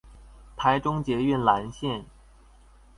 [0.57, 2.05] 台中捷運藍線